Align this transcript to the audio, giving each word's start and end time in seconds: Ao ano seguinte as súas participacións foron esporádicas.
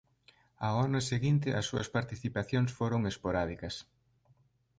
Ao 0.65 0.75
ano 0.87 0.99
seguinte 1.11 1.47
as 1.59 1.65
súas 1.69 1.87
participacións 1.95 2.69
foron 2.79 3.01
esporádicas. 3.11 3.75